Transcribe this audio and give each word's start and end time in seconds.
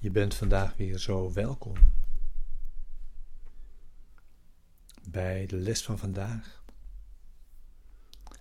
Je 0.00 0.10
bent 0.10 0.34
vandaag 0.34 0.76
weer 0.76 0.98
zo 0.98 1.32
welkom 1.32 1.76
bij 5.08 5.46
de 5.46 5.56
les 5.56 5.82
van 5.82 5.98
vandaag. 5.98 6.64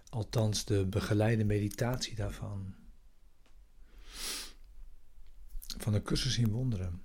Althans, 0.10 0.66
de 0.66 0.86
begeleide 0.86 1.44
meditatie 1.44 2.16
daarvan. 2.16 2.76
Van 5.78 5.94
de 5.94 6.02
cursus 6.02 6.38
in 6.38 6.52
wonderen. 6.52 7.02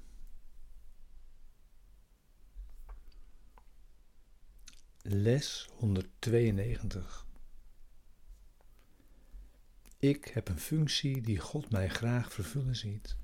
Les 5.02 5.68
192. 5.72 7.26
Ik 9.98 10.25
heb 10.25 10.48
een 10.48 10.61
functie 10.61 11.21
die 11.21 11.39
God 11.39 11.71
mij 11.71 11.89
graag 11.89 12.32
vervullen 12.32 12.76
ziet. 12.76 13.16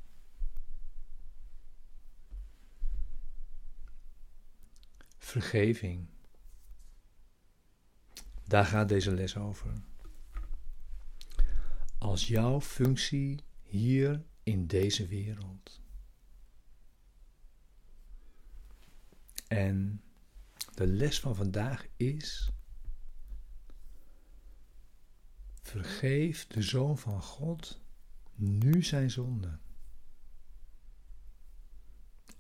Vergeving. 5.30 6.07
Daar 8.45 8.65
gaat 8.65 8.88
deze 8.88 9.12
les 9.12 9.37
over. 9.37 9.73
Als 11.98 12.29
jouw 12.29 12.61
functie 12.61 13.41
hier 13.62 14.24
in 14.43 14.66
deze 14.66 15.07
wereld. 15.07 15.80
En 19.48 20.02
de 20.74 20.87
les 20.87 21.21
van 21.21 21.37
vandaag 21.37 21.87
is: 21.97 22.52
vergeef 25.62 26.47
de 26.47 26.62
Zoon 26.62 26.99
van 26.99 27.23
God 27.23 27.80
nu 28.35 28.82
zijn 28.82 29.10
zonde. 29.10 29.59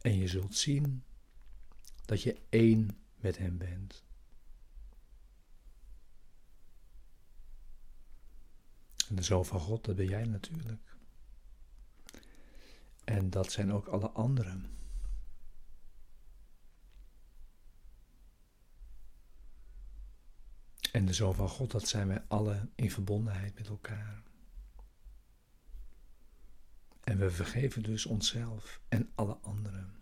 En 0.00 0.16
je 0.16 0.26
zult 0.26 0.54
zien 0.54 1.04
dat 2.10 2.22
je 2.22 2.40
één 2.48 2.98
met 3.16 3.38
Hem 3.38 3.58
bent. 3.58 4.04
En 9.08 9.14
de 9.14 9.22
Zoon 9.22 9.44
van 9.46 9.60
God, 9.60 9.84
dat 9.84 9.96
ben 9.96 10.06
jij 10.06 10.24
natuurlijk. 10.24 10.96
En 13.04 13.30
dat 13.30 13.52
zijn 13.52 13.72
ook 13.72 13.86
alle 13.86 14.10
anderen. 14.10 14.78
En 20.92 21.06
de 21.06 21.12
Zoon 21.12 21.34
van 21.34 21.48
God, 21.48 21.70
dat 21.70 21.88
zijn 21.88 22.08
wij 22.08 22.24
alle 22.28 22.68
in 22.74 22.90
verbondenheid 22.90 23.54
met 23.54 23.68
elkaar. 23.68 24.22
En 27.00 27.18
we 27.18 27.30
vergeven 27.30 27.82
dus 27.82 28.06
onszelf 28.06 28.80
en 28.88 29.10
alle 29.14 29.36
anderen. 29.36 29.99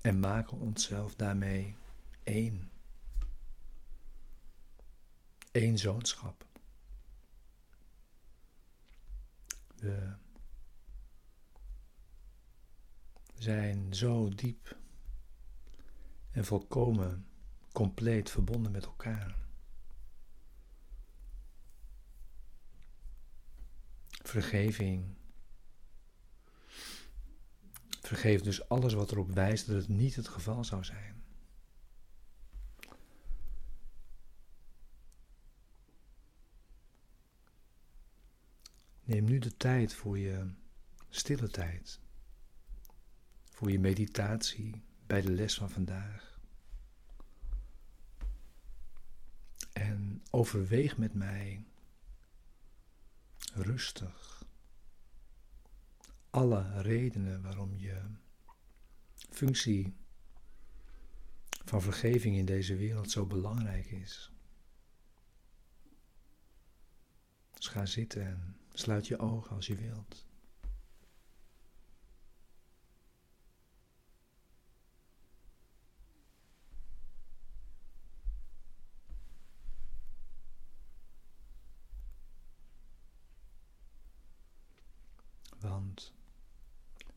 En 0.00 0.20
maken 0.20 0.58
onszelf 0.58 1.14
daarmee 1.14 1.76
één. 2.22 2.70
Eén 5.52 5.78
zoonschap. 5.78 6.44
We 9.76 10.12
zijn 13.34 13.94
zo 13.94 14.28
diep 14.28 14.76
en 16.30 16.44
volkomen 16.44 17.26
compleet 17.72 18.30
verbonden 18.30 18.72
met 18.72 18.84
elkaar. 18.84 19.38
Vergeving. 24.08 25.19
Vergeef 28.10 28.40
dus 28.42 28.68
alles 28.68 28.92
wat 28.92 29.10
erop 29.10 29.30
wijst 29.30 29.66
dat 29.66 29.76
het 29.76 29.88
niet 29.88 30.16
het 30.16 30.28
geval 30.28 30.64
zou 30.64 30.84
zijn. 30.84 31.22
Neem 39.04 39.24
nu 39.24 39.38
de 39.38 39.56
tijd 39.56 39.94
voor 39.94 40.18
je 40.18 40.50
stille 41.08 41.48
tijd, 41.48 42.00
voor 43.50 43.70
je 43.70 43.78
meditatie 43.78 44.82
bij 45.06 45.20
de 45.20 45.32
les 45.32 45.54
van 45.54 45.70
vandaag. 45.70 46.40
En 49.72 50.22
overweeg 50.30 50.96
met 50.96 51.14
mij 51.14 51.64
rustig 53.54 54.29
alle 56.30 56.80
redenen 56.82 57.42
waarom 57.42 57.76
je 57.76 58.00
functie 59.30 59.94
van 61.64 61.82
vergeving 61.82 62.36
in 62.36 62.44
deze 62.44 62.76
wereld 62.76 63.10
zo 63.10 63.26
belangrijk 63.26 63.90
is. 63.90 64.32
Dus 67.52 67.68
ga 67.68 67.86
zitten 67.86 68.26
en 68.26 68.56
sluit 68.72 69.06
je 69.06 69.18
ogen 69.18 69.56
als 69.56 69.66
je 69.66 69.74
wilt. 69.74 70.26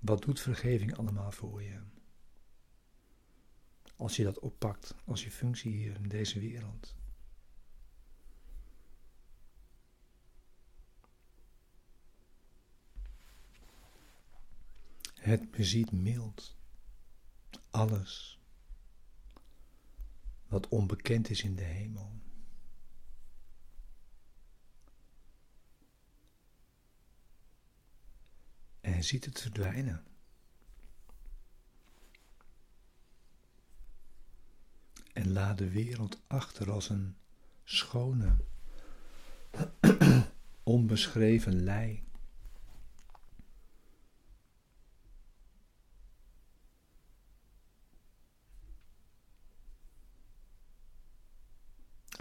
Wat 0.03 0.21
doet 0.21 0.39
vergeving 0.39 0.97
allemaal 0.97 1.31
voor 1.31 1.63
je? 1.63 1.79
Als 3.95 4.15
je 4.15 4.23
dat 4.23 4.39
oppakt 4.39 4.95
als 5.05 5.23
je 5.23 5.31
functie 5.31 5.71
hier 5.71 5.95
in 5.95 6.09
deze 6.09 6.39
wereld. 6.39 6.95
Het 15.13 15.51
beziet 15.51 15.91
mild 15.91 16.55
alles 17.69 18.39
wat 20.47 20.67
onbekend 20.67 21.29
is 21.29 21.43
in 21.43 21.55
de 21.55 21.63
hemel. 21.63 22.22
Ziet 29.03 29.25
het 29.25 29.41
verdwijnen. 29.41 30.03
En 35.13 35.31
laat 35.31 35.57
de 35.57 35.69
wereld 35.69 36.21
achter 36.27 36.71
als 36.71 36.89
een 36.89 37.15
schone, 37.63 38.35
onbeschreven 40.63 41.63
lei. 41.63 42.03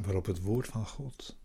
waarop 0.03 0.27
het 0.27 0.41
woord 0.41 0.67
van 0.67 0.87
God, 0.87 1.37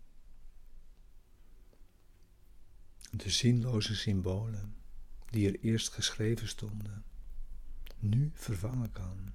de 3.10 3.30
zinloze 3.30 3.96
symbolen 3.96 4.77
die 5.30 5.46
er 5.48 5.60
eerst 5.60 5.92
geschreven 5.92 6.48
stonden, 6.48 7.04
nu 7.98 8.30
vervangen 8.34 8.92
kan. 8.92 9.32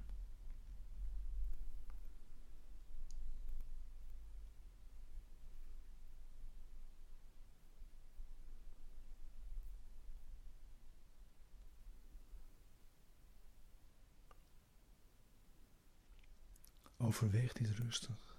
Overweeg 16.96 17.52
dit 17.52 17.78
rustig. 17.78 18.33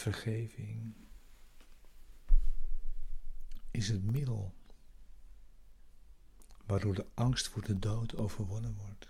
Vergeving 0.00 0.94
is 3.70 3.88
het 3.88 4.02
middel 4.02 4.54
waardoor 6.66 6.94
de 6.94 7.06
angst 7.14 7.48
voor 7.48 7.62
de 7.62 7.78
dood 7.78 8.16
overwonnen 8.16 8.74
wordt. 8.74 9.08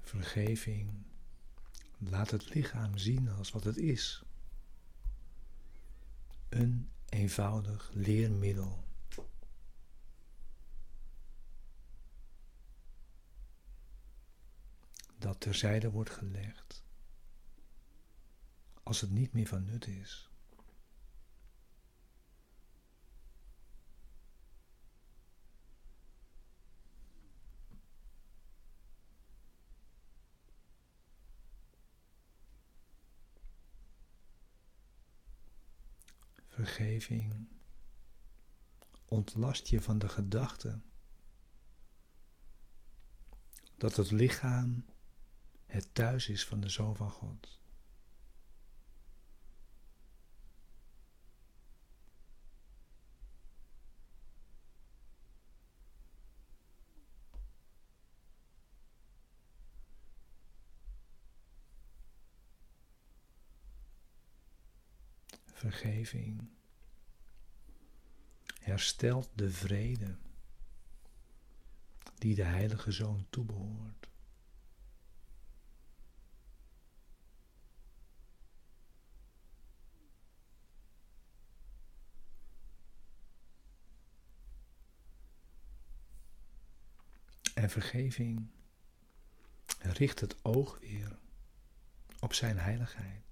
Vergeving 0.00 1.07
Laat 1.98 2.30
het 2.30 2.54
lichaam 2.54 2.98
zien 2.98 3.28
als 3.28 3.50
wat 3.50 3.64
het 3.64 3.76
is. 3.76 4.22
Een 6.48 6.90
eenvoudig 7.08 7.90
leermiddel. 7.92 8.84
Dat 15.18 15.40
terzijde 15.40 15.90
wordt 15.90 16.10
gelegd 16.10 16.82
als 18.88 19.00
het 19.00 19.10
niet 19.10 19.32
meer 19.32 19.46
van 19.46 19.64
nut 19.64 19.86
is. 19.86 20.27
Vergeving 36.64 37.48
ontlast 39.04 39.66
je 39.66 39.80
van 39.80 39.98
de 39.98 40.08
gedachte 40.08 40.80
dat 43.76 43.96
het 43.96 44.10
lichaam 44.10 44.84
het 45.66 45.94
thuis 45.94 46.28
is 46.28 46.46
van 46.46 46.60
de 46.60 46.68
Zoon 46.68 46.96
van 46.96 47.10
God. 47.10 47.58
Vergeving 65.58 66.48
herstelt 68.60 69.30
de 69.34 69.50
vrede 69.50 70.16
die 72.18 72.34
de 72.34 72.42
Heilige 72.42 72.92
Zoon 72.92 73.26
toebehoort. 73.30 74.08
En 87.54 87.70
vergeving 87.70 88.50
richt 89.78 90.20
het 90.20 90.44
oog 90.44 90.78
weer 90.78 91.18
op 92.20 92.34
Zijn 92.34 92.58
heiligheid. 92.58 93.27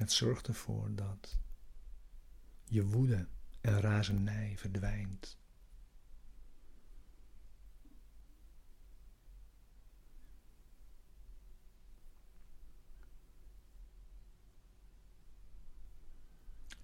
Het 0.00 0.12
zorgt 0.12 0.46
ervoor 0.46 0.94
dat 0.94 1.38
je 2.64 2.84
woede 2.86 3.28
en 3.60 3.80
razernij 3.80 4.58
verdwijnt. 4.58 5.38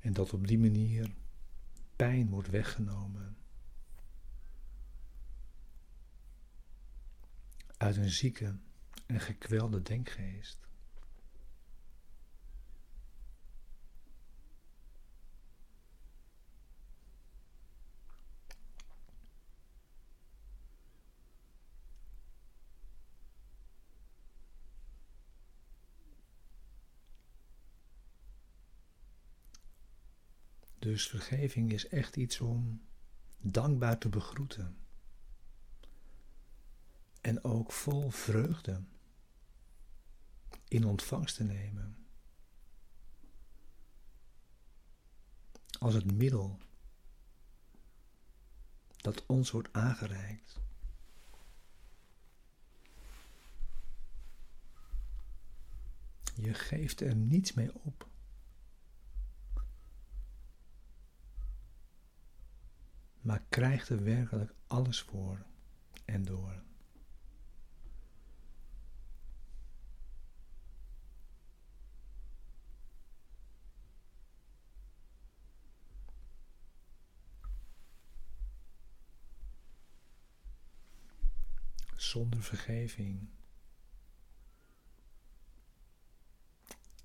En 0.00 0.12
dat 0.12 0.32
op 0.32 0.46
die 0.46 0.58
manier 0.58 1.14
pijn 1.96 2.30
wordt 2.30 2.50
weggenomen. 2.50 3.36
Uit 7.76 7.96
een 7.96 8.10
zieke 8.10 8.58
en 9.06 9.20
gekwelde 9.20 9.82
denkgeest. 9.82 10.65
Dus 30.86 31.08
vergeving 31.08 31.72
is 31.72 31.88
echt 31.88 32.16
iets 32.16 32.40
om 32.40 32.82
dankbaar 33.38 33.98
te 33.98 34.08
begroeten. 34.08 34.76
En 37.20 37.44
ook 37.44 37.72
vol 37.72 38.10
vreugde 38.10 38.82
in 40.68 40.84
ontvangst 40.84 41.36
te 41.36 41.44
nemen. 41.44 42.06
Als 45.78 45.94
het 45.94 46.12
middel 46.12 46.58
dat 48.96 49.26
ons 49.26 49.50
wordt 49.50 49.72
aangereikt. 49.72 50.60
Je 56.34 56.54
geeft 56.54 57.00
er 57.00 57.16
niets 57.16 57.52
mee 57.52 57.74
op. 57.74 58.08
maar 63.26 63.42
krijgt 63.48 63.88
er 63.88 64.04
werkelijk 64.04 64.54
alles 64.66 65.00
voor 65.00 65.46
en 66.04 66.24
door. 66.24 66.62
Zonder 81.96 82.42
vergeving 82.42 83.28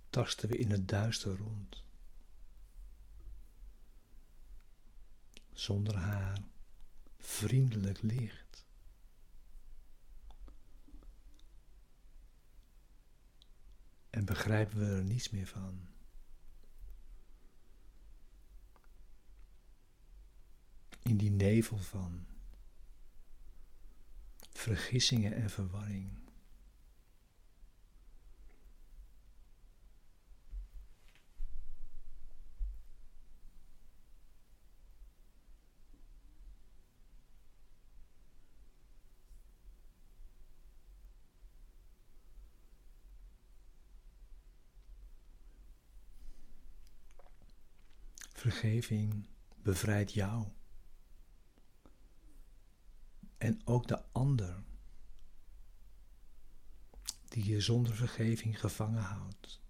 tasten 0.09 0.49
we 0.49 0.57
in 0.57 0.71
het 0.71 0.87
duister 0.87 1.37
rond. 1.37 1.83
Zonder 5.61 5.95
haar, 5.95 6.37
vriendelijk 7.17 8.01
licht. 8.01 8.65
En 14.09 14.25
begrijpen 14.25 14.79
we 14.79 14.85
er 14.85 15.03
niets 15.03 15.29
meer 15.29 15.47
van. 15.47 15.87
In 21.01 21.17
die 21.17 21.31
nevel 21.31 21.77
van 21.77 22.25
vergissingen 24.51 25.33
en 25.33 25.49
verwarring. 25.49 26.30
Vergeving 48.41 49.27
bevrijdt 49.63 50.13
jou. 50.13 50.47
En 53.37 53.61
ook 53.65 53.87
de 53.87 54.03
ander 54.11 54.63
die 57.27 57.45
je 57.45 57.61
zonder 57.61 57.95
vergeving 57.95 58.59
gevangen 58.59 59.01
houdt. 59.01 59.61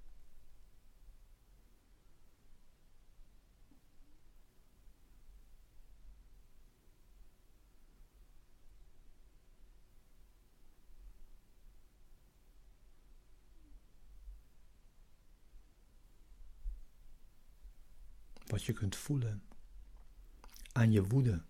je 18.66 18.74
kunt 18.74 18.96
voelen, 18.96 19.44
aan 20.72 20.92
je 20.92 21.08
woede. 21.08 21.44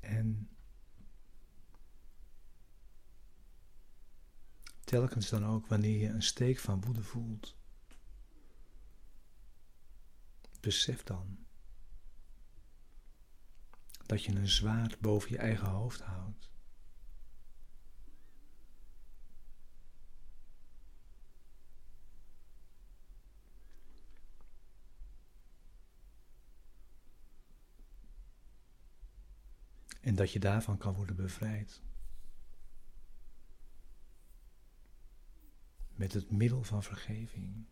En 0.00 0.50
telkens 4.84 5.28
dan 5.28 5.44
ook 5.44 5.66
wanneer 5.66 5.98
je 5.98 6.08
een 6.08 6.22
steek 6.22 6.58
van 6.58 6.80
woede 6.80 7.02
voelt, 7.02 7.56
besef 10.60 11.02
dan 11.02 11.46
dat 14.06 14.24
je 14.24 14.34
een 14.34 14.48
zwaard 14.48 15.00
boven 15.00 15.30
je 15.30 15.38
eigen 15.38 15.68
hoofd 15.68 16.00
houdt. 16.00 16.50
Dat 30.22 30.32
je 30.32 30.38
daarvan 30.38 30.78
kan 30.78 30.94
worden 30.94 31.16
bevrijd. 31.16 31.82
Met 35.94 36.12
het 36.12 36.30
middel 36.30 36.62
van 36.62 36.82
vergeving. 36.82 37.66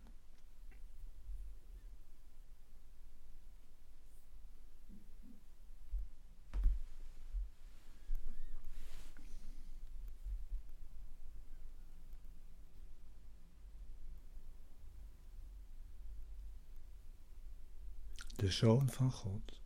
De 18.36 18.50
Zoon 18.50 18.90
van 18.90 19.12
God 19.12 19.60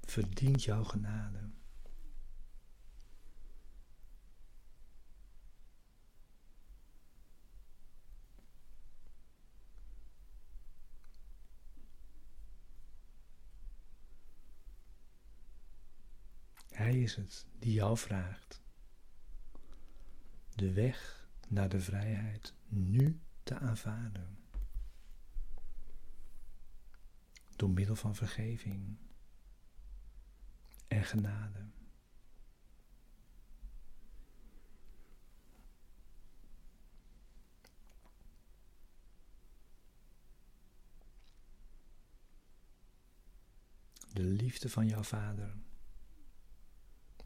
verdient 0.00 0.64
jouw 0.64 0.84
genade. 0.84 1.61
Is 16.92 17.14
het 17.16 17.46
die 17.58 17.72
jou 17.72 17.98
vraagt 17.98 18.62
de 20.54 20.72
weg 20.72 21.28
naar 21.48 21.68
de 21.68 21.80
vrijheid 21.80 22.54
nu 22.68 23.20
te 23.42 23.58
aanvaarden. 23.58 24.38
Door 27.56 27.70
middel 27.70 27.96
van 27.96 28.14
vergeving 28.14 28.96
en 30.88 31.04
genade. 31.04 31.70
De 44.12 44.22
liefde 44.22 44.68
van 44.70 44.86
jouw 44.86 45.02
vader 45.02 45.56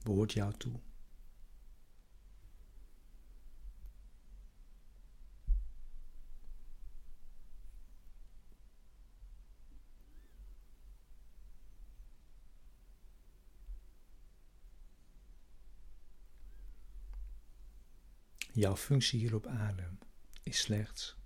behoort 0.07 0.33
jou 0.33 0.53
toe. 0.57 0.81
Jouw 18.53 18.77
functie 18.77 19.21
hier 19.21 19.35
op 19.35 19.47
aarde 19.47 19.89
is 20.43 20.59
slechts 20.61 21.17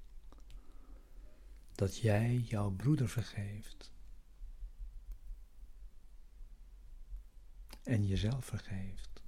dat 1.75 1.97
jij 1.97 2.37
jouw 2.37 2.71
broeder 2.71 3.09
vergeeft 3.09 3.90
en 7.83 8.07
jezelf 8.07 8.45
vergeeft. 8.45 9.23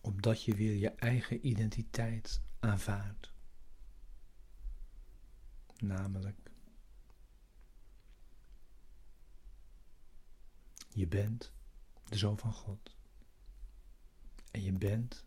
Opdat 0.00 0.42
je 0.42 0.54
weer 0.54 0.74
je 0.74 0.90
eigen 0.90 1.46
identiteit 1.46 2.40
aanvaardt. 2.60 3.32
Namelijk, 5.78 6.50
je 10.88 11.06
bent 11.06 11.52
de 12.04 12.16
zoon 12.16 12.38
van 12.38 12.52
God. 12.52 12.96
En 14.50 14.62
je 14.62 14.72
bent 14.72 15.24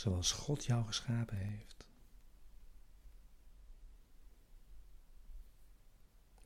zoals 0.00 0.32
God 0.32 0.64
jou 0.64 0.86
geschapen 0.86 1.36
heeft. 1.36 1.86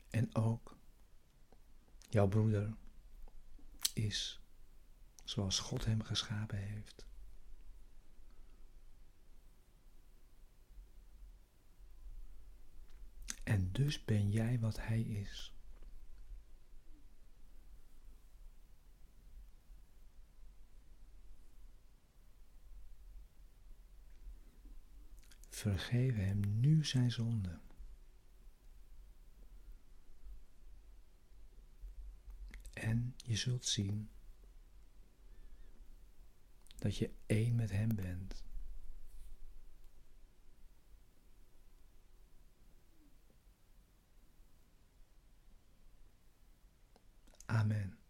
En 0.09 0.35
ook 0.35 0.77
jouw 2.09 2.27
broeder 2.27 2.73
is 3.93 4.39
zoals 5.23 5.59
God 5.59 5.85
hem 5.85 6.03
geschapen 6.03 6.57
heeft. 6.57 7.05
En 13.43 13.71
dus 13.71 14.05
ben 14.05 14.31
jij 14.31 14.59
wat 14.59 14.77
hij 14.79 15.01
is. 15.01 15.54
Vergeef 25.65 26.15
hem 26.15 26.59
nu 26.59 26.85
zijn 26.85 27.11
zonde. 27.11 27.59
En 32.73 33.15
je 33.17 33.35
zult 33.35 33.65
zien 33.65 34.09
dat 36.75 36.97
je 36.97 37.13
één 37.25 37.55
met 37.55 37.71
hem 37.71 37.95
bent. 37.95 38.43
Amen. 47.45 48.04